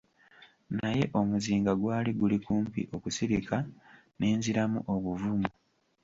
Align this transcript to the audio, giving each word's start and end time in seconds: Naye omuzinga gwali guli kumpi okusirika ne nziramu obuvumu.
Naye 0.79 1.03
omuzinga 1.19 1.71
gwali 1.81 2.11
guli 2.19 2.37
kumpi 2.45 2.81
okusirika 2.95 3.57
ne 4.17 4.27
nziramu 4.37 4.79
obuvumu. 4.93 5.49